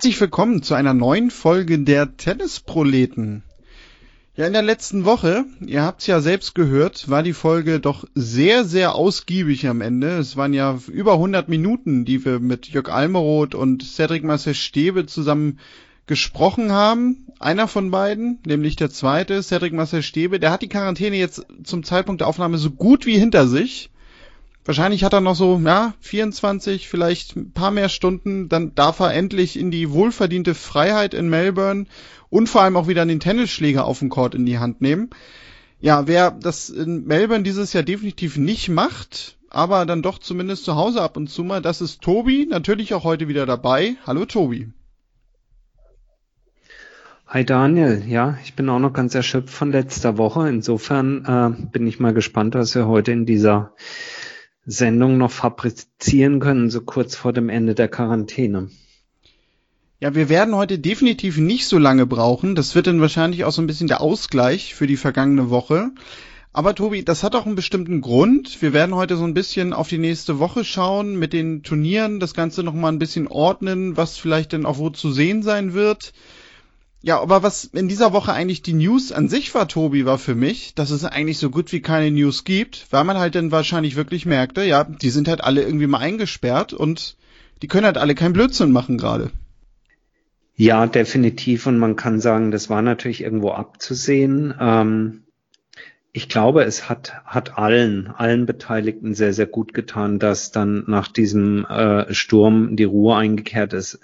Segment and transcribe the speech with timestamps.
[0.00, 3.42] Herzlich willkommen zu einer neuen Folge der Tennisproleten.
[4.34, 8.64] Ja, in der letzten Woche, ihr habt's ja selbst gehört, war die Folge doch sehr,
[8.64, 10.16] sehr ausgiebig am Ende.
[10.16, 15.04] Es waren ja über 100 Minuten, die wir mit Jörg Almeroth und Cedric Marcel Stäbe
[15.04, 15.58] zusammen
[16.06, 17.26] gesprochen haben.
[17.38, 21.82] Einer von beiden, nämlich der zweite, Cedric Marcel Stäbe, der hat die Quarantäne jetzt zum
[21.82, 23.89] Zeitpunkt der Aufnahme so gut wie hinter sich.
[24.64, 28.48] Wahrscheinlich hat er noch so, ja, 24, vielleicht ein paar mehr Stunden.
[28.48, 31.86] Dann darf er endlich in die wohlverdiente Freiheit in Melbourne
[32.28, 35.10] und vor allem auch wieder den Tennisschläger auf dem Court in die Hand nehmen.
[35.80, 40.76] Ja, wer das in Melbourne dieses Jahr definitiv nicht macht, aber dann doch zumindest zu
[40.76, 43.96] Hause ab und zu mal, das ist Tobi, natürlich auch heute wieder dabei.
[44.06, 44.68] Hallo Tobi.
[47.26, 50.48] Hi Daniel, ja, ich bin auch noch ganz erschöpft von letzter Woche.
[50.48, 53.72] Insofern äh, bin ich mal gespannt, was wir heute in dieser
[54.70, 58.70] Sendung noch fabrizieren können, so kurz vor dem Ende der Quarantäne.
[59.98, 62.54] Ja, wir werden heute definitiv nicht so lange brauchen.
[62.54, 65.90] Das wird dann wahrscheinlich auch so ein bisschen der Ausgleich für die vergangene Woche.
[66.52, 68.62] Aber Tobi, das hat auch einen bestimmten Grund.
[68.62, 72.34] Wir werden heute so ein bisschen auf die nächste Woche schauen, mit den Turnieren, das
[72.34, 76.12] Ganze nochmal ein bisschen ordnen, was vielleicht denn auch wo zu sehen sein wird.
[77.02, 80.34] Ja, aber was in dieser Woche eigentlich die News an sich war, Tobi, war für
[80.34, 83.96] mich, dass es eigentlich so gut wie keine News gibt, weil man halt dann wahrscheinlich
[83.96, 87.16] wirklich merkte, ja, die sind halt alle irgendwie mal eingesperrt und
[87.62, 89.30] die können halt alle keinen Blödsinn machen gerade.
[90.56, 91.66] Ja, definitiv.
[91.66, 94.54] Und man kann sagen, das war natürlich irgendwo abzusehen.
[94.60, 95.22] Ähm,
[96.12, 101.06] ich glaube, es hat, hat allen, allen Beteiligten sehr, sehr gut getan, dass dann nach
[101.06, 104.00] diesem äh, Sturm die Ruhe eingekehrt ist.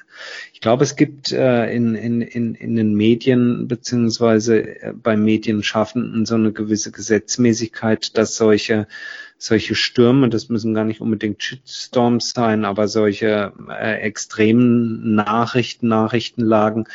[0.52, 6.26] Ich glaube, es gibt äh, in, in, in, in den Medien beziehungsweise äh, bei Medienschaffenden
[6.26, 8.86] so eine gewisse Gesetzmäßigkeit, dass solche
[9.38, 16.86] solche Stürme, das müssen gar nicht unbedingt Shitstorms sein, aber solche äh, extremen Nachrichten, Nachrichtenlagen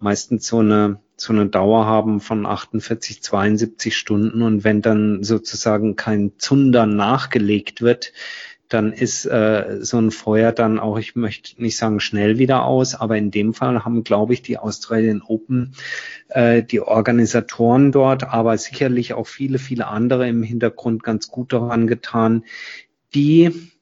[0.00, 4.42] meistens so eine so eine Dauer haben von 48, 72 Stunden.
[4.42, 8.12] Und wenn dann sozusagen kein Zunder nachgelegt wird,
[8.68, 12.94] dann ist äh, so ein Feuer dann auch, ich möchte nicht sagen schnell wieder aus,
[12.94, 15.74] aber in dem Fall haben, glaube ich, die Australian Open,
[16.28, 21.86] äh, die Organisatoren dort, aber sicherlich auch viele, viele andere im Hintergrund ganz gut daran
[21.86, 22.44] getan,
[23.14, 23.72] die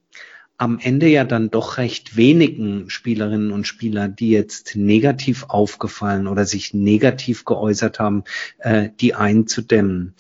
[0.63, 6.45] am Ende ja dann doch recht wenigen Spielerinnen und Spieler, die jetzt negativ aufgefallen oder
[6.45, 8.23] sich negativ geäußert haben,
[8.59, 10.15] äh, die einzudämmen.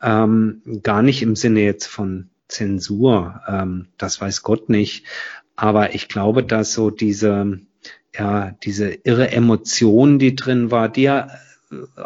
[0.00, 5.04] Ähm, gar nicht im Sinne jetzt von Zensur, ähm, das weiß Gott nicht.
[5.56, 7.58] Aber ich glaube, dass so diese,
[8.16, 11.26] ja, diese irre Emotion, die drin war, die ja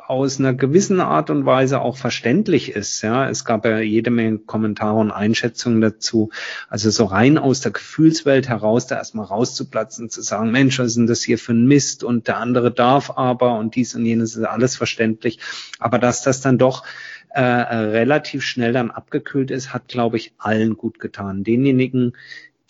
[0.06, 3.00] aus einer gewissen Art und Weise auch verständlich ist.
[3.02, 6.30] Ja, es gab ja jede Menge Kommentare und Einschätzungen dazu.
[6.68, 10.96] Also so rein aus der Gefühlswelt heraus, da erstmal rauszuplatzen, zu sagen, Mensch, was ist
[10.96, 14.34] denn das hier für ein Mist und der andere darf aber und dies und jenes
[14.36, 15.38] ist alles verständlich.
[15.78, 16.84] Aber dass das dann doch
[17.30, 21.44] äh, relativ schnell dann abgekühlt ist, hat, glaube ich, allen gut getan.
[21.44, 22.14] Denjenigen,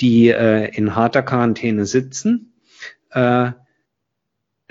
[0.01, 2.53] die äh, in harter Quarantäne sitzen,
[3.11, 3.53] äh,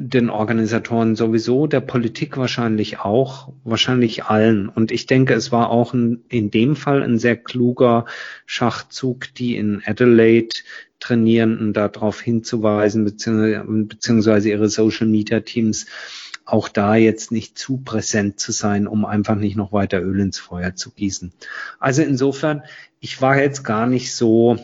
[0.10, 4.68] den Organisatoren sowieso, der Politik wahrscheinlich auch, wahrscheinlich allen.
[4.68, 8.06] Und ich denke, es war auch ein, in dem Fall ein sehr kluger
[8.46, 10.56] Schachzug, die in Adelaide
[11.00, 15.88] Trainierenden darauf hinzuweisen, beziehungsweise, beziehungsweise ihre Social Media Teams
[16.46, 20.40] auch da jetzt nicht zu präsent zu sein, um einfach nicht noch weiter Öl ins
[20.40, 21.34] Feuer zu gießen.
[21.80, 22.64] Also insofern,
[23.00, 24.58] ich war jetzt gar nicht so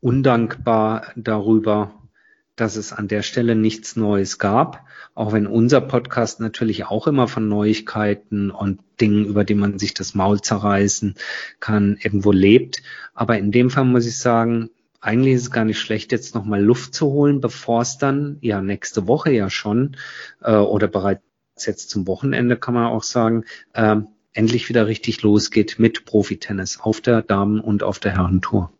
[0.00, 1.99] undankbar darüber,
[2.60, 4.84] dass es an der Stelle nichts Neues gab,
[5.14, 9.94] auch wenn unser Podcast natürlich auch immer von Neuigkeiten und Dingen, über die man sich
[9.94, 11.14] das Maul zerreißen
[11.58, 12.82] kann, irgendwo lebt.
[13.14, 14.70] Aber in dem Fall muss ich sagen,
[15.00, 18.60] eigentlich ist es gar nicht schlecht, jetzt nochmal Luft zu holen, bevor es dann, ja,
[18.60, 19.96] nächste Woche ja schon,
[20.42, 21.22] äh, oder bereits
[21.58, 23.96] jetzt zum Wochenende kann man auch sagen, äh,
[24.32, 28.72] endlich wieder richtig losgeht mit Profitennis auf der Damen- und auf der Herrentour.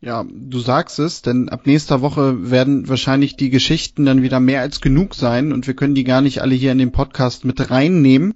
[0.00, 4.60] Ja, du sagst es, denn ab nächster Woche werden wahrscheinlich die Geschichten dann wieder mehr
[4.60, 7.70] als genug sein und wir können die gar nicht alle hier in den Podcast mit
[7.70, 8.34] reinnehmen.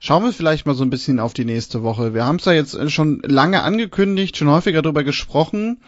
[0.00, 2.14] Schauen wir vielleicht mal so ein bisschen auf die nächste Woche.
[2.14, 5.78] Wir haben es ja jetzt schon lange angekündigt, schon häufiger darüber gesprochen.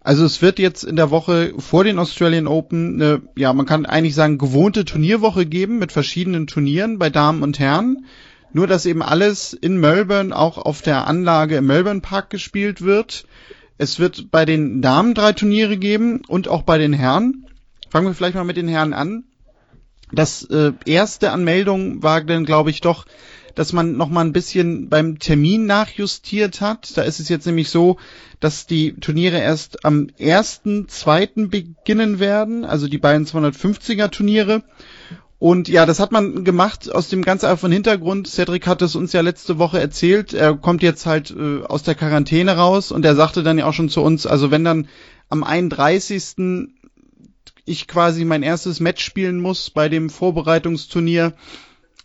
[0.00, 3.86] Also es wird jetzt in der Woche vor den Australian Open eine, ja, man kann
[3.86, 8.04] eigentlich sagen, gewohnte Turnierwoche geben mit verschiedenen Turnieren bei Damen und Herren.
[8.52, 13.26] Nur, dass eben alles in Melbourne auch auf der Anlage im Melbourne Park gespielt wird.
[13.78, 17.46] Es wird bei den Damen drei Turniere geben und auch bei den Herren.
[17.90, 19.24] Fangen wir vielleicht mal mit den Herren an.
[20.12, 23.06] Das äh, erste Anmeldung war dann, glaube ich, doch
[23.56, 26.96] dass man noch mal ein bisschen beim Termin nachjustiert hat.
[26.96, 27.96] Da ist es jetzt nämlich so,
[28.38, 34.62] dass die Turniere erst am ersten, zweiten beginnen werden, also die beiden 250er Turniere.
[35.38, 38.26] Und ja, das hat man gemacht aus dem ganz einfachen Hintergrund.
[38.26, 40.32] Cedric hat es uns ja letzte Woche erzählt.
[40.32, 43.74] Er kommt jetzt halt äh, aus der Quarantäne raus und er sagte dann ja auch
[43.74, 44.88] schon zu uns, also wenn dann
[45.28, 46.68] am 31.
[47.66, 51.34] ich quasi mein erstes Match spielen muss bei dem Vorbereitungsturnier,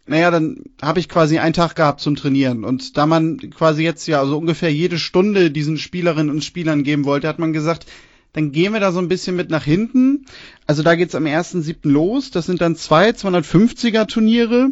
[0.08, 2.66] naja, dann habe ich quasi einen Tag gehabt zum Trainieren.
[2.66, 7.06] Und da man quasi jetzt ja so ungefähr jede Stunde diesen Spielerinnen und Spielern geben
[7.06, 7.86] wollte, hat man gesagt,
[8.34, 10.26] dann gehen wir da so ein bisschen mit nach hinten.
[10.66, 11.78] Also da geht's am 1.7.
[11.84, 12.32] los.
[12.32, 14.72] Das sind dann zwei 250er Turniere.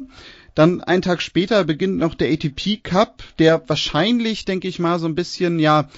[0.56, 5.07] Dann einen Tag später beginnt noch der ATP Cup, der wahrscheinlich, denke ich mal, so
[5.07, 5.89] ein bisschen, ja,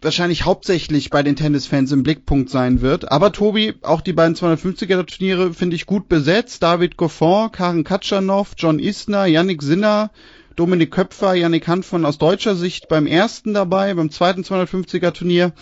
[0.00, 3.10] wahrscheinlich hauptsächlich bei den Tennisfans im Blickpunkt sein wird.
[3.10, 6.62] Aber Tobi, auch die beiden 250er Turniere finde ich gut besetzt.
[6.62, 10.10] David Goffin, Karen Katschanov, John Isner, Yannick Sinner,
[10.56, 15.52] Dominik Köpfer, Yannick Hanfmann aus deutscher Sicht beim ersten dabei, beim zweiten 250er Turnier.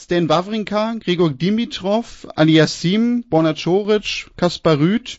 [0.00, 5.18] Stan Wawrinka, Gregor Dimitrov, Aliassim, Borna Coric, Kaspar Rüth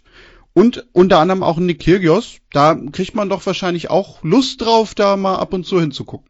[0.54, 2.38] und unter anderem auch Nick Kyrgios.
[2.54, 6.30] Da kriegt man doch wahrscheinlich auch Lust drauf, da mal ab und zu hinzugucken.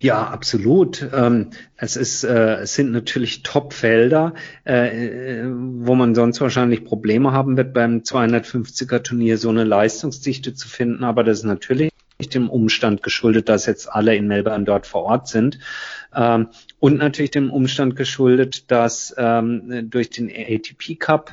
[0.00, 1.04] Ja, absolut.
[1.12, 7.56] Ähm, es ist, äh, es sind natürlich Top-Felder, äh, wo man sonst wahrscheinlich Probleme haben
[7.56, 11.02] wird beim 250er Turnier so eine Leistungsdichte zu finden.
[11.02, 11.90] Aber das ist natürlich
[12.26, 15.58] dem Umstand geschuldet, dass jetzt alle in Melbourne dort vor Ort sind.
[16.14, 21.32] Ähm, und natürlich dem Umstand geschuldet, dass ähm, durch den ATP Cup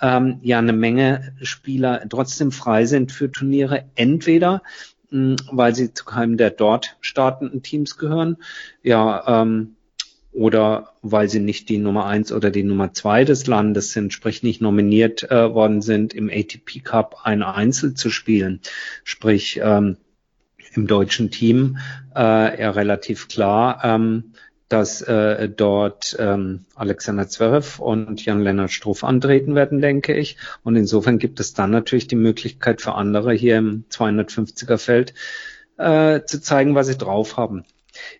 [0.00, 3.84] ähm, ja eine Menge Spieler trotzdem frei sind für Turniere.
[3.94, 4.62] Entweder
[5.10, 8.36] mh, weil sie zu keinem der dort startenden Teams gehören,
[8.82, 9.76] ja, ähm,
[10.32, 14.44] oder weil sie nicht die Nummer eins oder die Nummer zwei des Landes sind, sprich
[14.44, 18.60] nicht nominiert äh, worden sind, im ATP Cup ein Einzel zu spielen.
[19.02, 19.96] Sprich, ähm,
[20.72, 21.78] im deutschen Team
[22.14, 24.32] äh, ja relativ klar, ähm,
[24.68, 30.36] dass äh, dort ähm, Alexander Zverev und Jan-Lennart Struff antreten werden, denke ich.
[30.62, 35.12] Und insofern gibt es dann natürlich die Möglichkeit für andere hier im 250er Feld
[35.76, 37.64] äh, zu zeigen, was sie drauf haben.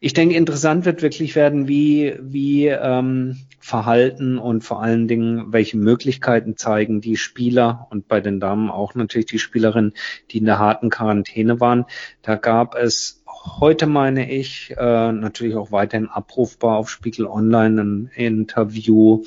[0.01, 5.77] Ich denke, interessant wird wirklich werden, wie, wie ähm, Verhalten und vor allen Dingen, welche
[5.77, 9.93] Möglichkeiten zeigen die Spieler und bei den Damen auch natürlich die Spielerinnen,
[10.31, 11.85] die in der harten Quarantäne waren.
[12.23, 18.11] Da gab es heute, meine ich, äh, natürlich auch weiterhin abrufbar auf Spiegel Online ein
[18.15, 19.25] Interview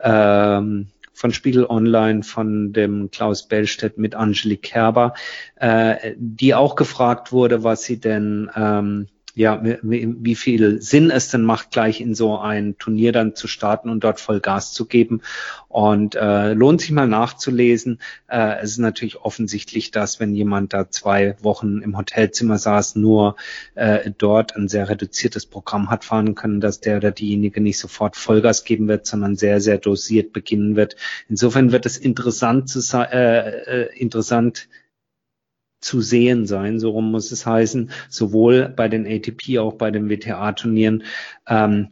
[0.00, 5.14] ähm, von Spiegel Online von dem Klaus Bellstedt mit Angelique Kerber,
[5.56, 11.42] äh, die auch gefragt wurde, was sie denn ähm, ja, wie, viel Sinn es denn
[11.42, 15.22] macht, gleich in so ein Turnier dann zu starten und dort voll Gas zu geben.
[15.68, 17.98] Und äh, lohnt sich mal nachzulesen.
[18.28, 23.36] Äh, es ist natürlich offensichtlich, dass wenn jemand da zwei Wochen im Hotelzimmer saß, nur
[23.74, 28.16] äh, dort ein sehr reduziertes Programm hat fahren können, dass der oder diejenige nicht sofort
[28.16, 30.96] Vollgas geben wird, sondern sehr, sehr dosiert beginnen wird.
[31.30, 34.68] Insofern wird es interessant zu sein, äh, äh, interessant
[35.82, 40.08] zu sehen sein, so rum muss es heißen, sowohl bei den ATP, auch bei den
[40.08, 41.04] WTA-Turnieren,
[41.46, 41.88] ähm,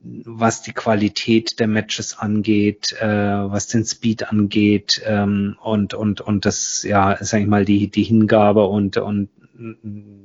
[0.00, 6.44] was die Qualität der Matches angeht, äh, was den Speed angeht ähm, und und und
[6.44, 9.30] das ja, sag ich mal die die Hingabe und und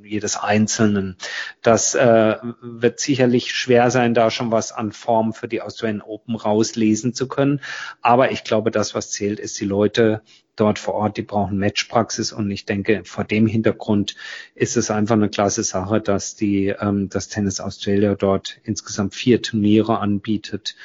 [0.03, 1.15] jedes Einzelnen.
[1.61, 6.35] Das äh, wird sicherlich schwer sein, da schon was an Form für die Australian Open
[6.35, 7.61] rauslesen zu können.
[8.01, 10.21] Aber ich glaube, das, was zählt, ist die Leute
[10.55, 14.15] dort vor Ort, die brauchen Matchpraxis und ich denke, vor dem Hintergrund
[14.55, 19.41] ist es einfach eine klasse Sache, dass die, ähm, das Tennis Australia dort insgesamt vier
[19.41, 20.75] Turniere anbietet.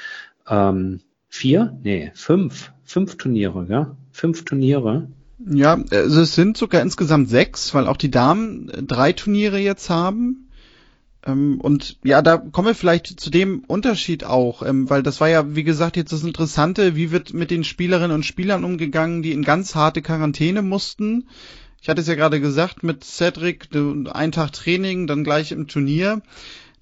[0.48, 1.78] Ähm, vier?
[1.82, 2.72] Nee, fünf.
[2.84, 3.96] Fünf Turniere, ja?
[4.12, 5.08] Fünf Turniere.
[5.38, 10.45] Ja, also es sind sogar insgesamt sechs, weil auch die Damen drei Turniere jetzt haben.
[11.26, 15.28] Ähm, und ja, da kommen wir vielleicht zu dem Unterschied auch, ähm, weil das war
[15.28, 19.32] ja, wie gesagt, jetzt das Interessante, wie wird mit den Spielerinnen und Spielern umgegangen, die
[19.32, 21.28] in ganz harte Quarantäne mussten.
[21.82, 23.68] Ich hatte es ja gerade gesagt, mit Cedric,
[24.12, 26.22] ein Tag Training, dann gleich im Turnier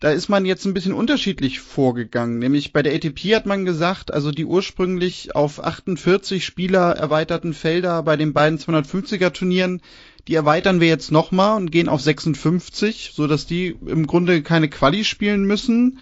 [0.04, 2.38] da ist man jetzt ein bisschen unterschiedlich vorgegangen.
[2.38, 8.02] Nämlich bei der ATP hat man gesagt, also die ursprünglich auf 48 Spieler erweiterten Felder
[8.02, 9.80] bei den beiden 250er Turnieren,
[10.28, 14.68] die erweitern wir jetzt nochmal und gehen auf 56, so dass die im Grunde keine
[14.68, 15.98] Quali spielen müssen.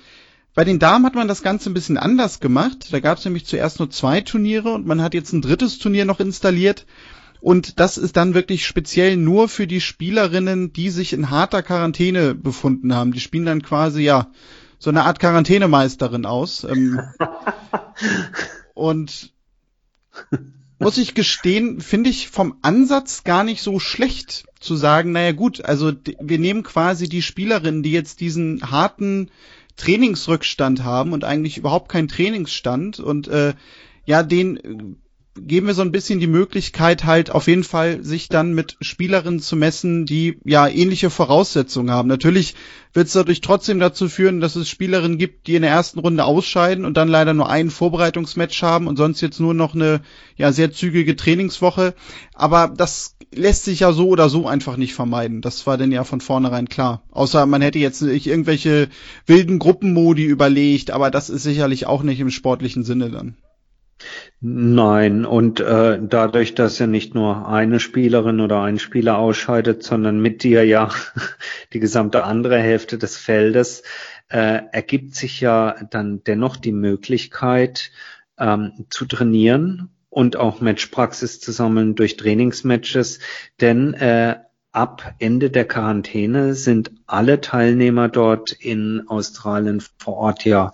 [0.55, 2.93] Bei den Damen hat man das Ganze ein bisschen anders gemacht.
[2.93, 6.05] Da gab es nämlich zuerst nur zwei Turniere und man hat jetzt ein drittes Turnier
[6.05, 6.87] noch installiert.
[7.41, 12.37] Und das ist dann wirklich speziell nur für die Spielerinnen, die sich in harter Quarantäne
[12.37, 13.13] befunden haben.
[13.13, 14.29] Die spielen dann quasi, ja,
[14.79, 16.65] so eine Art Quarantänemeisterin aus.
[16.65, 17.01] Ähm,
[18.75, 19.33] und
[20.83, 25.65] muss ich gestehen, finde ich vom Ansatz gar nicht so schlecht zu sagen, naja gut,
[25.65, 29.31] also wir nehmen quasi die Spielerinnen, die jetzt diesen harten
[29.77, 33.55] Trainingsrückstand haben und eigentlich überhaupt keinen Trainingsstand und äh,
[34.05, 34.97] ja, den
[35.35, 39.41] geben wir so ein bisschen die Möglichkeit halt auf jeden Fall sich dann mit Spielerinnen
[39.41, 42.09] zu messen, die ja ähnliche Voraussetzungen haben.
[42.09, 42.55] Natürlich
[42.93, 46.25] wird es dadurch trotzdem dazu führen, dass es Spielerinnen gibt, die in der ersten Runde
[46.25, 50.03] ausscheiden und dann leider nur ein Vorbereitungsmatch haben und sonst jetzt nur noch eine
[50.37, 51.95] ja sehr zügige Trainingswoche.
[52.35, 55.41] Aber das lässt sich ja so oder so einfach nicht vermeiden.
[55.41, 57.03] Das war denn ja von vornherein klar.
[57.11, 58.89] Außer man hätte jetzt nicht irgendwelche
[59.25, 63.37] wilden Gruppenmodi überlegt, aber das ist sicherlich auch nicht im sportlichen Sinne dann.
[64.41, 70.21] Nein, und äh, dadurch, dass ja nicht nur eine Spielerin oder ein Spieler ausscheidet, sondern
[70.21, 70.91] mit dir ja
[71.73, 73.83] die gesamte andere Hälfte des Feldes,
[74.29, 77.93] äh, ergibt sich ja dann dennoch die Möglichkeit
[78.39, 83.21] ähm, zu trainieren und auch Matchpraxis zu sammeln durch Trainingsmatches,
[83.61, 84.37] denn äh,
[84.73, 90.73] ab Ende der Quarantäne sind alle Teilnehmer dort in Australien vor Ort ja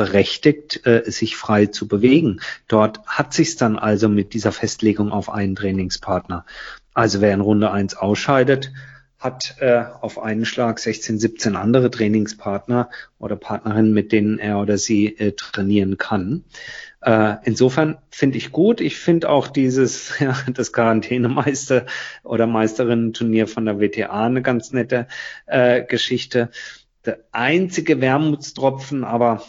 [0.00, 2.40] berechtigt, äh, sich frei zu bewegen.
[2.68, 6.46] Dort hat sich's dann also mit dieser Festlegung auf einen Trainingspartner.
[6.94, 8.72] Also wer in Runde eins ausscheidet,
[9.18, 12.88] hat äh, auf einen Schlag 16, 17 andere Trainingspartner
[13.18, 16.44] oder Partnerinnen, mit denen er oder sie äh, trainieren kann.
[17.02, 18.80] Äh, insofern finde ich gut.
[18.80, 21.84] Ich finde auch dieses, ja, das Quarantänemeister
[22.24, 25.08] oder Meisterinnen-Turnier von der WTA eine ganz nette
[25.44, 26.48] äh, Geschichte.
[27.04, 29.42] Der einzige Wermutstropfen, aber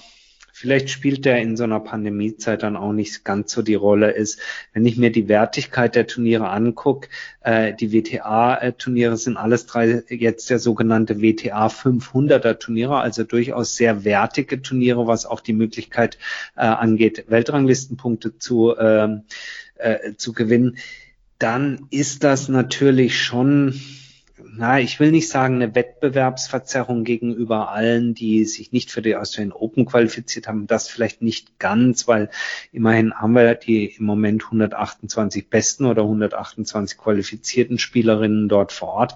[0.61, 4.39] vielleicht spielt der in so einer Pandemiezeit dann auch nicht ganz so die Rolle ist.
[4.73, 7.09] Wenn ich mir die Wertigkeit der Turniere angucke,
[7.41, 14.05] äh, die WTA-Turniere sind alles drei jetzt der sogenannte WTA 500er Turniere, also durchaus sehr
[14.05, 16.19] wertige Turniere, was auch die Möglichkeit
[16.55, 19.07] äh, angeht, Weltranglistenpunkte zu, äh,
[19.77, 20.77] äh, zu gewinnen.
[21.39, 23.81] Dann ist das natürlich schon
[24.53, 29.53] na, ich will nicht sagen eine Wettbewerbsverzerrung gegenüber allen, die sich nicht für die Australian
[29.53, 30.67] Open qualifiziert haben.
[30.67, 32.29] Das vielleicht nicht ganz, weil
[32.71, 39.15] immerhin haben wir die im Moment 128 besten oder 128 qualifizierten Spielerinnen dort vor Ort.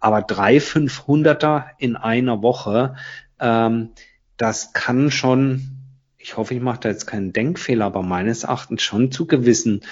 [0.00, 2.96] Aber drei 500er in einer Woche,
[3.40, 3.90] ähm,
[4.36, 5.72] das kann schon
[6.18, 9.82] ich hoffe, ich mache da jetzt keinen Denkfehler, aber meines Erachtens schon zu gewissen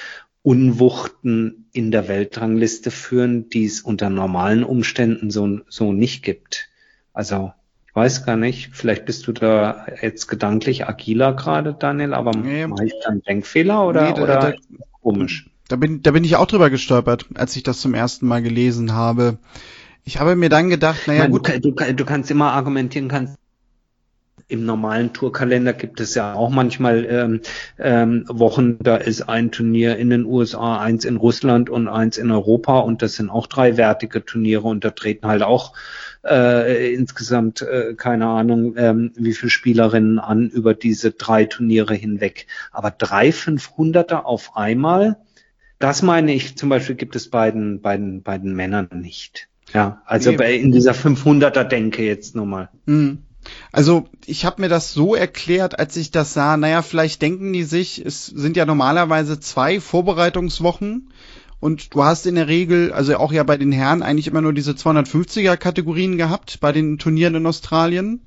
[0.44, 6.68] Unwuchten in der Weltrangliste führen, die es unter normalen Umständen so, so nicht gibt.
[7.14, 7.54] Also
[7.88, 12.66] ich weiß gar nicht, vielleicht bist du da jetzt gedanklich agiler gerade, Daniel, aber nee,
[12.66, 14.52] mache ich da einen Denkfehler oder, nee, da, oder da,
[15.00, 15.48] komisch?
[15.68, 18.92] Da bin, da bin ich auch drüber gestolpert, als ich das zum ersten Mal gelesen
[18.92, 19.38] habe.
[20.04, 21.48] Ich habe mir dann gedacht, naja, meine, gut.
[21.48, 23.38] Du, du, du kannst immer argumentieren, kannst
[24.48, 27.40] im normalen Tourkalender gibt es ja auch manchmal ähm,
[27.78, 32.30] ähm, Wochen, da ist ein Turnier in den USA, eins in Russland und eins in
[32.30, 35.72] Europa und das sind auch drei wertige Turniere und da treten halt auch
[36.24, 42.46] äh, insgesamt, äh, keine Ahnung, ähm, wie viele Spielerinnen an über diese drei Turniere hinweg.
[42.72, 45.18] Aber drei 500er auf einmal,
[45.78, 49.48] das meine ich zum Beispiel gibt es beiden, beiden, beiden Männern nicht.
[49.72, 50.36] Ja, also nee.
[50.36, 52.68] bei, in dieser 500er Denke jetzt nochmal.
[52.86, 53.18] Mhm.
[53.72, 57.64] Also ich habe mir das so erklärt, als ich das sah, naja, vielleicht denken die
[57.64, 61.10] sich, es sind ja normalerweise zwei Vorbereitungswochen.
[61.60, 64.52] Und du hast in der Regel, also auch ja bei den Herren, eigentlich immer nur
[64.52, 68.20] diese 250er Kategorien gehabt bei den Turnieren in Australien,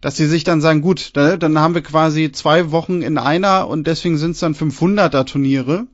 [0.00, 3.86] dass sie sich dann sagen, gut, dann haben wir quasi zwei Wochen in einer und
[3.86, 5.86] deswegen sind es dann 500er Turniere,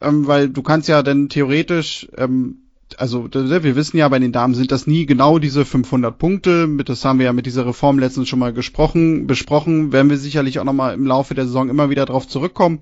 [0.00, 2.63] ähm, weil du kannst ja dann theoretisch ähm,
[2.98, 6.68] also wir wissen ja, bei den Damen sind das nie genau diese 500 Punkte.
[6.84, 9.92] Das haben wir ja mit dieser Reform letztens schon mal gesprochen, besprochen.
[9.92, 12.80] Werden wir sicherlich auch noch mal im Laufe der Saison immer wieder drauf zurückkommen.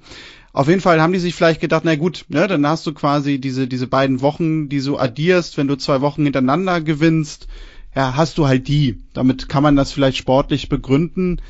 [0.52, 3.38] Auf jeden Fall haben die sich vielleicht gedacht, na gut, ne, dann hast du quasi
[3.38, 7.48] diese, diese beiden Wochen, die du addierst, wenn du zwei Wochen hintereinander gewinnst,
[7.94, 9.02] ja, hast du halt die.
[9.14, 11.40] Damit kann man das vielleicht sportlich begründen.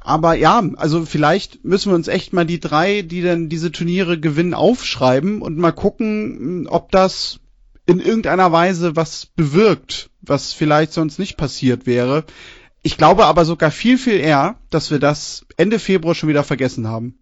[0.00, 4.18] Aber ja, also vielleicht müssen wir uns echt mal die drei, die dann diese Turniere
[4.18, 7.40] gewinnen, aufschreiben und mal gucken, ob das
[7.90, 12.24] in irgendeiner Weise was bewirkt, was vielleicht sonst nicht passiert wäre.
[12.82, 16.86] Ich glaube aber sogar viel, viel eher, dass wir das Ende Februar schon wieder vergessen
[16.88, 17.18] haben.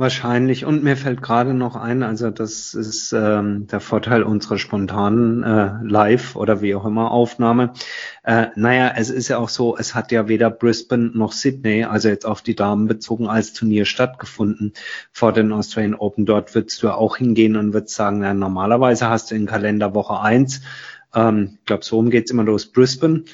[0.00, 0.64] Wahrscheinlich.
[0.64, 5.72] Und mir fällt gerade noch ein, also das ist ähm, der Vorteil unserer spontanen äh,
[5.82, 7.74] Live- oder wie auch immer Aufnahme.
[8.22, 12.08] Äh, naja, es ist ja auch so, es hat ja weder Brisbane noch Sydney, also
[12.08, 14.72] jetzt auf die Damen bezogen, als Turnier stattgefunden
[15.12, 16.24] vor den Australian Open.
[16.24, 20.18] Dort würdest du auch hingehen und würdest sagen, na, normalerweise hast du in Kalender Woche
[20.18, 20.62] eins,
[21.14, 23.24] ähm, ich glaube, so um geht's immer los, Brisbane,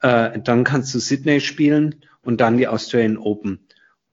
[0.00, 3.58] äh, dann kannst du Sydney spielen und dann die Australian Open.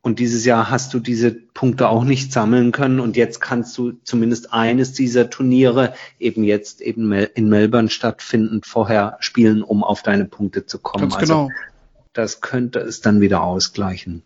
[0.01, 2.99] Und dieses Jahr hast du diese Punkte auch nicht sammeln können.
[2.99, 9.17] Und jetzt kannst du zumindest eines dieser Turniere eben jetzt eben in Melbourne stattfindend vorher
[9.19, 11.09] spielen, um auf deine Punkte zu kommen.
[11.09, 11.43] Ganz genau.
[11.43, 11.53] Also,
[12.13, 14.23] das könnte es dann wieder ausgleichen.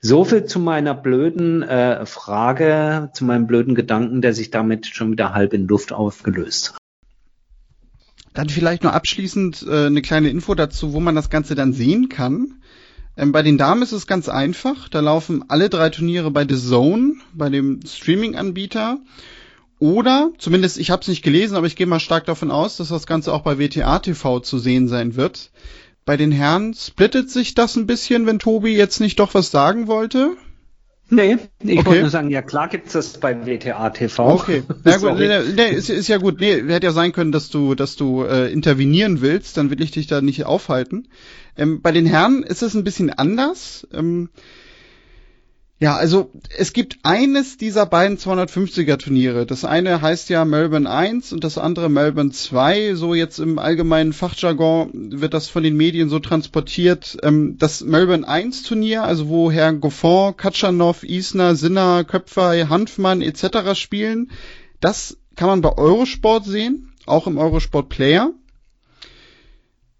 [0.00, 5.10] So viel zu meiner blöden äh, Frage, zu meinem blöden Gedanken, der sich damit schon
[5.10, 6.78] wieder halb in Luft aufgelöst hat.
[8.32, 12.08] Dann vielleicht nur abschließend äh, eine kleine Info dazu, wo man das Ganze dann sehen
[12.08, 12.62] kann.
[13.16, 14.88] Ähm, bei den Damen ist es ganz einfach.
[14.88, 18.98] Da laufen alle drei Turniere bei The Zone, bei dem Streaming-Anbieter.
[19.78, 22.88] Oder, zumindest ich habe es nicht gelesen, aber ich gehe mal stark davon aus, dass
[22.88, 25.50] das Ganze auch bei WTA TV zu sehen sein wird.
[26.06, 29.86] Bei den Herren splittet sich das ein bisschen, wenn Tobi jetzt nicht doch was sagen
[29.86, 30.36] wollte.
[31.08, 31.86] Nee, ich okay.
[31.86, 34.34] wollte nur sagen, ja klar gibt's das bei WTA TV.
[34.34, 36.40] Okay, na gut, nee, nee, ist, ist ja gut.
[36.40, 39.92] Nee, hätte ja sein können, dass du, dass du äh, intervenieren willst, dann will ich
[39.92, 41.06] dich da nicht aufhalten.
[41.56, 43.86] Ähm, bei den Herren ist es ein bisschen anders.
[43.92, 44.30] Ähm,
[45.78, 49.44] ja, also es gibt eines dieser beiden 250er Turniere.
[49.44, 52.94] Das eine heißt ja Melbourne 1 und das andere Melbourne 2.
[52.94, 57.18] So jetzt im allgemeinen Fachjargon wird das von den Medien so transportiert.
[57.22, 63.78] Ähm, das Melbourne 1 Turnier, also wo Herr Goffin, Katschanov, Isner, Sinner, Köpfer, Hanfmann etc.
[63.78, 64.30] spielen,
[64.80, 68.30] das kann man bei Eurosport sehen, auch im Eurosport Player.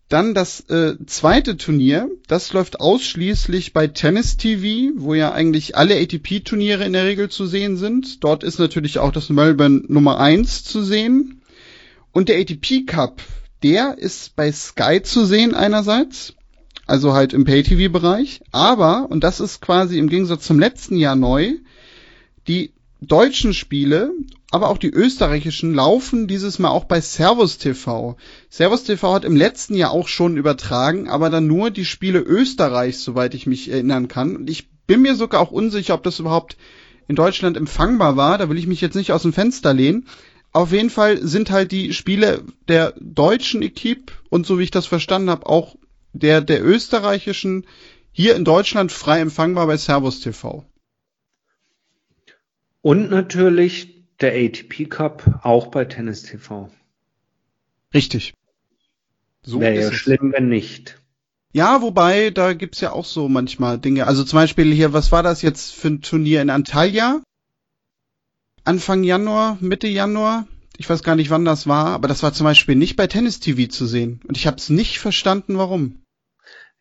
[0.08, 5.96] Dann das äh, zweite Turnier, das läuft ausschließlich bei Tennis TV, wo ja eigentlich alle
[6.00, 8.22] ATP-Turniere in der Regel zu sehen sind.
[8.22, 11.42] Dort ist natürlich auch das Melbourne Nummer eins zu sehen.
[12.12, 13.20] Und der ATP Cup,
[13.64, 16.34] der ist bei Sky zu sehen einerseits,
[16.86, 18.42] also halt im Pay-TV-Bereich.
[18.52, 21.54] Aber, und das ist quasi im Gegensatz zum letzten Jahr neu,
[22.46, 22.72] die
[23.06, 24.12] deutschen Spiele,
[24.50, 28.16] aber auch die österreichischen laufen dieses Mal auch bei Servus TV.
[28.48, 33.02] Servus TV hat im letzten Jahr auch schon übertragen, aber dann nur die Spiele Österreichs,
[33.02, 34.36] soweit ich mich erinnern kann.
[34.36, 36.56] Und ich bin mir sogar auch unsicher, ob das überhaupt
[37.08, 38.38] in Deutschland empfangbar war.
[38.38, 40.06] Da will ich mich jetzt nicht aus dem Fenster lehnen.
[40.52, 44.86] Auf jeden Fall sind halt die Spiele der deutschen Equipe und so wie ich das
[44.86, 45.76] verstanden habe, auch
[46.12, 47.66] der der österreichischen
[48.10, 50.64] hier in Deutschland frei empfangbar bei Servus TV.
[52.86, 56.70] Und natürlich der ATP Cup auch bei Tennis TV.
[57.92, 58.32] Richtig.
[59.42, 60.96] So Wäre ja schlimm, wenn nicht.
[61.52, 64.06] Ja, wobei, da gibt's ja auch so manchmal Dinge.
[64.06, 67.22] Also zum Beispiel hier, was war das jetzt für ein Turnier in Antalya?
[68.62, 70.46] Anfang Januar, Mitte Januar?
[70.76, 73.40] Ich weiß gar nicht, wann das war, aber das war zum Beispiel nicht bei Tennis
[73.40, 74.20] TV zu sehen.
[74.28, 76.04] Und ich habe es nicht verstanden, warum.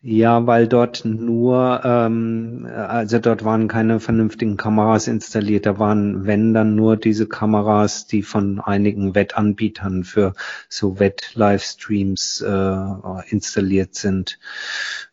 [0.07, 5.65] Ja, weil dort nur, ähm, also dort waren keine vernünftigen Kameras installiert.
[5.65, 10.35] Da waren, wenn dann nur diese Kameras, die von einigen Wettanbietern für
[10.69, 12.85] so Wett-Livestreams äh,
[13.29, 14.37] installiert sind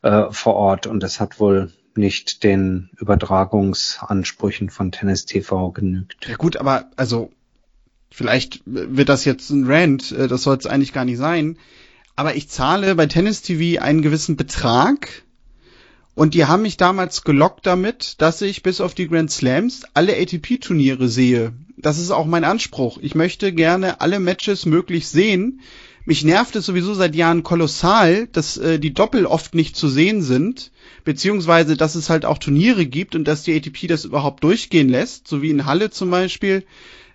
[0.02, 0.86] äh, vor Ort.
[0.86, 6.28] Und das hat wohl nicht den Übertragungsansprüchen von Tennis TV genügt.
[6.28, 7.30] Ja gut, aber also
[8.10, 11.56] vielleicht wird das jetzt ein Rant, äh, das soll es eigentlich gar nicht sein
[12.16, 15.22] aber ich zahle bei Tennis TV einen gewissen Betrag
[16.14, 20.16] und die haben mich damals gelockt damit, dass ich bis auf die Grand Slams alle
[20.16, 21.54] ATP-Turniere sehe.
[21.78, 22.98] Das ist auch mein Anspruch.
[23.00, 25.60] Ich möchte gerne alle Matches möglich sehen.
[26.04, 30.20] Mich nervt es sowieso seit Jahren kolossal, dass äh, die Doppel oft nicht zu sehen
[30.20, 30.72] sind,
[31.04, 35.28] beziehungsweise dass es halt auch Turniere gibt und dass die ATP das überhaupt durchgehen lässt,
[35.28, 36.64] so wie in Halle zum Beispiel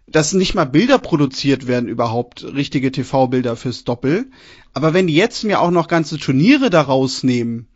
[0.09, 4.27] dass nicht mal Bilder produziert werden, überhaupt richtige TV-Bilder fürs Doppel.
[4.73, 7.67] Aber wenn die jetzt mir auch noch ganze Turniere daraus nehmen,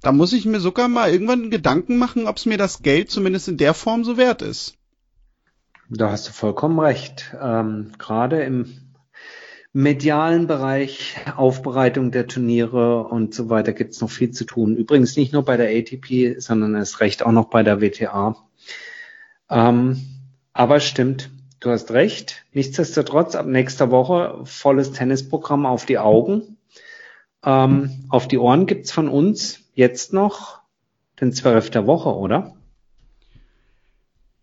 [0.00, 3.48] da muss ich mir sogar mal irgendwann Gedanken machen, ob es mir das Geld zumindest
[3.48, 4.76] in der Form so wert ist.
[5.90, 7.34] Da hast du vollkommen recht.
[7.40, 8.66] Ähm, Gerade im
[9.72, 14.76] medialen Bereich, Aufbereitung der Turniere und so weiter gibt es noch viel zu tun.
[14.76, 18.36] Übrigens nicht nur bei der ATP, sondern erst recht auch noch bei der WTA.
[19.50, 20.00] Ähm,
[20.52, 21.30] aber stimmt,
[21.64, 22.44] Du hast recht.
[22.52, 26.58] Nichtsdestotrotz ab nächster Woche volles Tennisprogramm auf die Augen.
[27.42, 30.60] Ähm, auf die Ohren gibt's von uns jetzt noch
[31.22, 32.54] den Zwölf der Woche, oder?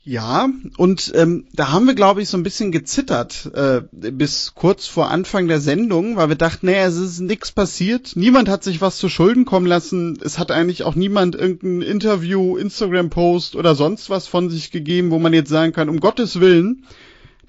[0.02, 4.88] Ja, und ähm, da haben wir, glaube ich, so ein bisschen gezittert äh, bis kurz
[4.88, 8.82] vor Anfang der Sendung, weil wir dachten, naja, es ist nichts passiert, niemand hat sich
[8.82, 14.10] was zu Schulden kommen lassen, es hat eigentlich auch niemand irgendein Interview, Instagram-Post oder sonst
[14.10, 16.88] was von sich gegeben, wo man jetzt sagen kann, um Gottes Willen,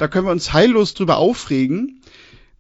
[0.02, 2.00] da können wir uns heillos drüber aufregen,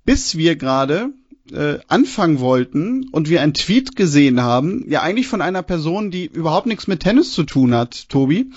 [0.04, 1.10] bis wir gerade
[1.52, 6.26] äh, anfangen wollten und wir einen Tweet gesehen haben, ja eigentlich von einer Person, die
[6.26, 8.52] überhaupt nichts mit Tennis zu tun hat, Tobi.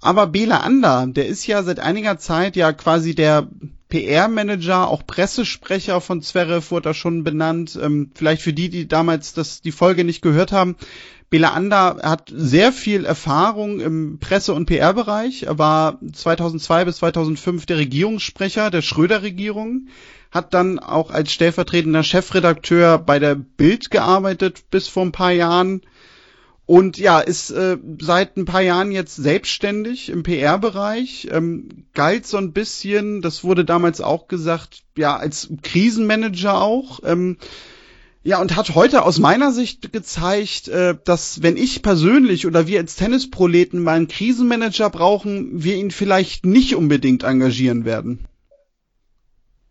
[0.00, 3.48] Aber Bela Ander, der ist ja seit einiger Zeit ja quasi der
[3.88, 7.76] PR-Manager, auch Pressesprecher von Zverev wurde da schon benannt.
[7.82, 10.76] Ähm, vielleicht für die, die damals das, die Folge nicht gehört haben.
[11.30, 15.44] Bela Ander hat sehr viel Erfahrung im Presse- und PR-Bereich.
[15.44, 19.86] Er war 2002 bis 2005 der Regierungssprecher der Schröder-Regierung,
[20.32, 25.82] hat dann auch als stellvertretender Chefredakteur bei der Bild gearbeitet bis vor ein paar Jahren
[26.70, 32.36] und ja, ist äh, seit ein paar Jahren jetzt selbstständig im PR-Bereich, ähm, galt so
[32.36, 37.00] ein bisschen, das wurde damals auch gesagt, ja, als Krisenmanager auch.
[37.04, 37.38] Ähm,
[38.22, 42.80] ja, und hat heute aus meiner Sicht gezeigt, äh, dass wenn ich persönlich oder wir
[42.80, 48.26] als Tennisproleten mal einen Krisenmanager brauchen, wir ihn vielleicht nicht unbedingt engagieren werden.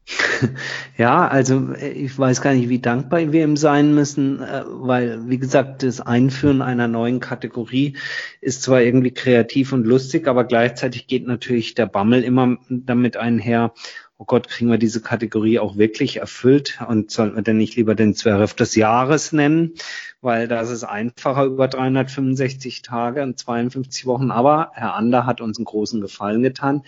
[0.97, 5.29] Ja, also äh, ich weiß gar nicht, wie dankbar wir ihm sein müssen, äh, weil,
[5.29, 7.97] wie gesagt, das Einführen einer neuen Kategorie
[8.41, 13.73] ist zwar irgendwie kreativ und lustig, aber gleichzeitig geht natürlich der Bammel immer damit einher,
[14.21, 17.95] oh Gott, kriegen wir diese Kategorie auch wirklich erfüllt und sollten wir denn nicht lieber
[17.95, 19.75] den Zwerf des Jahres nennen,
[20.19, 24.29] weil das ist einfacher über 365 Tage und 52 Wochen.
[24.29, 26.83] Aber Herr Ander hat uns einen großen Gefallen getan.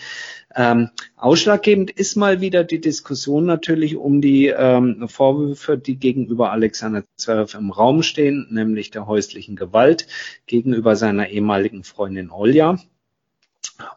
[0.54, 7.06] Ähm, ausschlaggebend ist mal wieder die Diskussion natürlich um die ähm, Vorwürfe, die gegenüber Alexander
[7.16, 10.06] Zverev im Raum stehen, nämlich der häuslichen Gewalt
[10.48, 12.78] gegenüber seiner ehemaligen Freundin Olja.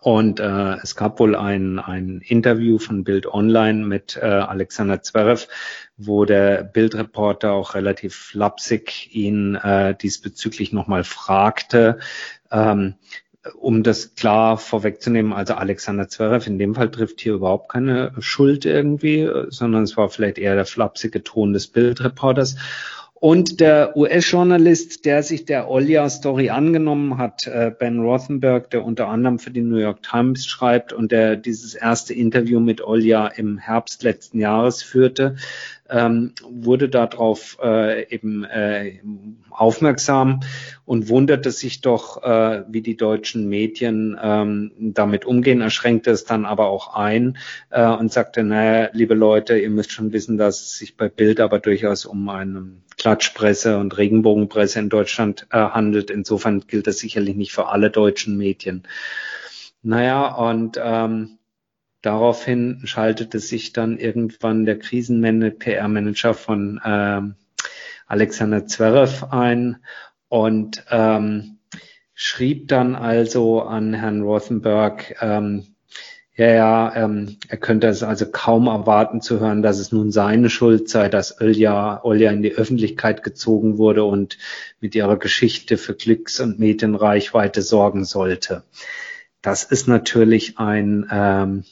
[0.00, 5.48] Und äh, es gab wohl ein, ein Interview von Bild Online mit äh, Alexander Zverev,
[5.96, 11.98] wo der Bildreporter auch relativ flapsig ihn äh, diesbezüglich nochmal fragte.
[12.50, 12.94] Ähm,
[13.58, 18.64] um das klar vorwegzunehmen, also Alexander Zverev in dem Fall trifft hier überhaupt keine Schuld
[18.64, 22.56] irgendwie, sondern es war vielleicht eher der flapsige Ton des Bildreporters.
[23.24, 29.38] Und der US-Journalist, der sich der Olja-Story angenommen hat, äh, Ben Rothenberg, der unter anderem
[29.38, 34.02] für die New York Times schreibt und der dieses erste Interview mit Olja im Herbst
[34.02, 35.36] letzten Jahres führte,
[35.88, 39.00] ähm, wurde darauf äh, eben äh,
[39.50, 40.40] aufmerksam
[40.84, 45.60] und wunderte sich doch, äh, wie die deutschen Medien ähm, damit umgehen.
[45.60, 47.38] Er schränkte es dann aber auch ein
[47.70, 51.40] äh, und sagte, naja, liebe Leute, ihr müsst schon wissen, dass es sich bei Bild
[51.40, 52.66] aber durchaus um eine
[52.96, 56.10] Klatschpresse und Regenbogenpresse in Deutschland äh, handelt.
[56.10, 58.84] Insofern gilt das sicherlich nicht für alle deutschen Medien.
[59.82, 61.38] Naja, und ähm,
[62.04, 67.36] Daraufhin schaltete sich dann irgendwann der Krisenmanager, PR-Manager von ähm,
[68.06, 69.78] Alexander Zverev ein
[70.28, 71.60] und ähm,
[72.12, 75.64] schrieb dann also an Herrn Rothenberg, ähm,
[76.36, 80.50] ja, ja, ähm, er könnte es also kaum erwarten zu hören, dass es nun seine
[80.50, 84.36] Schuld sei, dass Olja, Olja in die Öffentlichkeit gezogen wurde und
[84.78, 88.62] mit ihrer Geschichte für Klicks und Medienreichweite sorgen sollte.
[89.40, 91.64] Das ist natürlich ein ähm,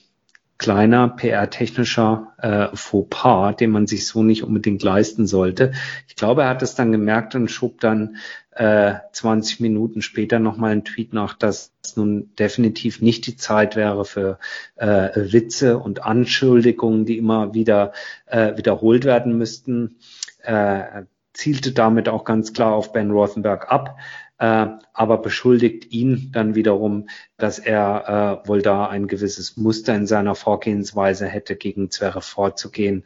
[0.59, 5.73] kleiner PR-technischer äh, Fauxpas, den man sich so nicht unbedingt leisten sollte.
[6.09, 8.17] Ich glaube, er hat es dann gemerkt und schob dann
[8.53, 13.77] äh, 20 Minuten später nochmal einen Tweet nach, dass es nun definitiv nicht die Zeit
[13.77, 14.39] wäre für
[14.77, 17.93] äh, Witze und Anschuldigungen, die immer wieder
[18.27, 19.97] äh, wiederholt werden müssten.
[20.43, 23.97] Äh, zielte damit auch ganz klar auf Ben Rothenberg ab
[24.43, 30.09] äh, aber beschuldigt ihn dann wiederum, dass er äh, wohl da ein gewisses Muster in
[30.09, 33.05] seiner Vorgehensweise hätte, gegen Zwerre vorzugehen.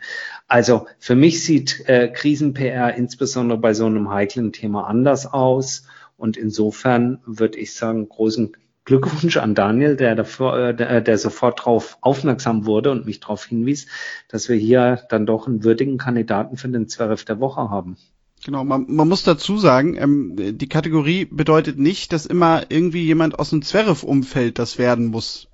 [0.49, 5.87] Also für mich sieht äh, Krisen-PR insbesondere bei so einem heiklen Thema anders aus.
[6.17, 11.61] Und insofern würde ich sagen, großen Glückwunsch an Daniel, der, dafür, äh, der, der sofort
[11.61, 13.89] darauf aufmerksam wurde und mich darauf hinwies,
[14.29, 17.99] dass wir hier dann doch einen würdigen Kandidaten für den Zwerf der Woche haben.
[18.47, 23.41] Genau, man, man muss dazu sagen, ähm, die Kategorie bedeutet nicht, dass immer irgendwie jemand
[23.41, 25.49] aus dem Zverev-Umfeld das werden muss.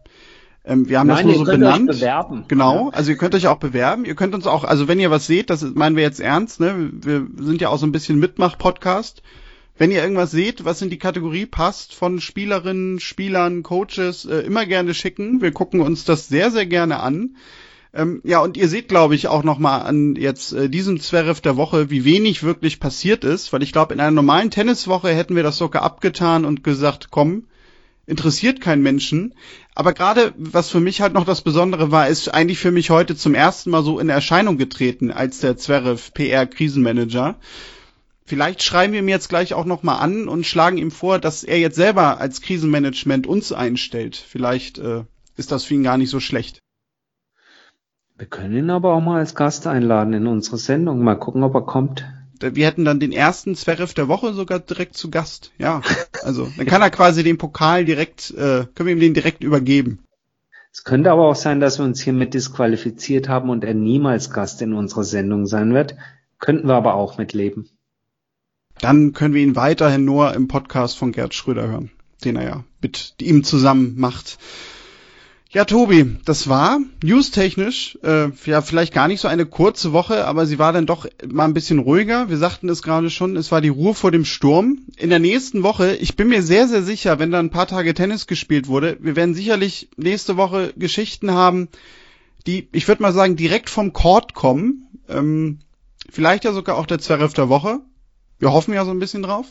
[0.63, 1.89] Ähm, wir haben Nein, das nur so benannt.
[1.89, 2.45] Euch bewerben.
[2.49, 4.05] Genau, also ihr könnt euch auch bewerben.
[4.05, 6.91] Ihr könnt uns auch, also wenn ihr was seht, das meinen wir jetzt ernst, ne?
[6.93, 9.23] Wir sind ja auch so ein bisschen Mitmach-Podcast.
[9.79, 14.67] Wenn ihr irgendwas seht, was in die Kategorie passt, von Spielerinnen, Spielern, Coaches, äh, immer
[14.67, 15.41] gerne schicken.
[15.41, 17.37] Wir gucken uns das sehr, sehr gerne an.
[17.95, 21.57] Ähm, ja, und ihr seht, glaube ich, auch nochmal an jetzt äh, diesem Zverev der
[21.57, 25.43] Woche, wie wenig wirklich passiert ist, weil ich glaube, in einer normalen Tenniswoche hätten wir
[25.43, 27.45] das sogar abgetan und gesagt, komm,
[28.07, 29.35] interessiert kein Menschen.
[29.75, 33.15] Aber gerade, was für mich halt noch das Besondere war, ist eigentlich für mich heute
[33.15, 37.37] zum ersten Mal so in Erscheinung getreten als der Zverev PR Krisenmanager.
[38.25, 41.59] Vielleicht schreiben wir ihm jetzt gleich auch nochmal an und schlagen ihm vor, dass er
[41.59, 44.17] jetzt selber als Krisenmanagement uns einstellt.
[44.17, 45.03] Vielleicht äh,
[45.37, 46.62] ist das für ihn gar nicht so schlecht.
[48.23, 51.03] Wir können ihn aber auch mal als Gast einladen in unsere Sendung.
[51.03, 52.07] Mal gucken, ob er kommt.
[52.39, 55.51] Wir hätten dann den ersten Zverev der Woche sogar direkt zu Gast.
[55.59, 55.83] Ja,
[56.23, 60.05] also dann kann er quasi den Pokal direkt, äh, können wir ihm den direkt übergeben.
[60.73, 64.63] Es könnte aber auch sein, dass wir uns hiermit disqualifiziert haben und er niemals Gast
[64.63, 65.97] in unserer Sendung sein wird.
[66.39, 67.71] Könnten wir aber auch mitleben.
[68.81, 71.91] Dann können wir ihn weiterhin nur im Podcast von Gerd Schröder hören,
[72.23, 74.39] den er ja mit ihm zusammen macht.
[75.55, 80.47] Ja, Tobi, das war newstechnisch äh, ja vielleicht gar nicht so eine kurze Woche, aber
[80.47, 82.31] sie war dann doch mal ein bisschen ruhiger.
[82.31, 84.79] Wir sagten es gerade schon, es war die Ruhe vor dem Sturm.
[84.97, 87.93] In der nächsten Woche, ich bin mir sehr, sehr sicher, wenn da ein paar Tage
[87.93, 91.69] Tennis gespielt wurde, wir werden sicherlich nächste Woche Geschichten haben,
[92.47, 94.87] die, ich würde mal sagen, direkt vom Court kommen.
[95.07, 95.59] Ähm,
[96.09, 97.81] vielleicht ja sogar auch der Zverev der Woche.
[98.39, 99.49] Wir hoffen ja so ein bisschen drauf.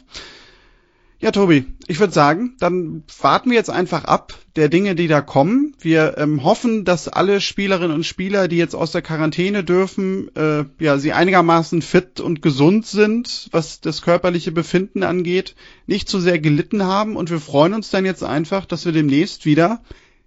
[1.22, 5.22] Ja, Tobi, ich würde sagen, dann warten wir jetzt einfach ab der Dinge, die da
[5.22, 5.76] kommen.
[5.80, 10.66] Wir ähm, hoffen, dass alle Spielerinnen und Spieler, die jetzt aus der Quarantäne dürfen, äh,
[10.80, 15.56] ja, sie einigermaßen fit und gesund sind, was das körperliche Befinden angeht,
[15.86, 17.16] nicht zu sehr gelitten haben.
[17.16, 19.84] Und wir freuen uns dann jetzt einfach, dass wir demnächst wieder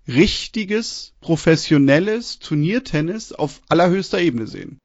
[0.07, 4.79] richtiges, professionelles Turniertennis auf allerhöchster Ebene sehen.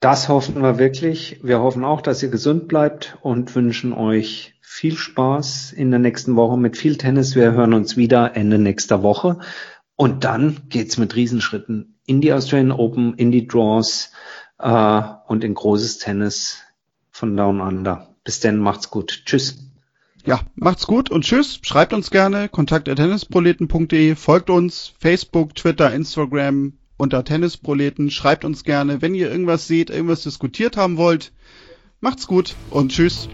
[0.00, 1.40] Das hoffen wir wirklich.
[1.42, 6.36] Wir hoffen auch, dass ihr gesund bleibt und wünschen euch viel Spaß in der nächsten
[6.36, 7.34] Woche mit viel Tennis.
[7.34, 9.40] Wir hören uns wieder Ende nächster Woche.
[9.96, 14.12] Und dann geht's mit Riesenschritten in die Australian Open, in die Draws
[14.58, 16.62] äh, und in großes Tennis
[17.10, 18.14] von Down Under.
[18.24, 19.24] Bis dann, macht's gut.
[19.26, 19.58] Tschüss.
[20.24, 21.60] Ja, macht's gut und tschüss.
[21.62, 28.10] Schreibt uns gerne kontakt@tennisproleten.de, folgt uns Facebook, Twitter, Instagram, unter Tennisproleten.
[28.10, 31.32] Schreibt uns gerne, wenn ihr irgendwas seht, irgendwas diskutiert haben wollt.
[32.00, 33.28] Macht's gut und tschüss.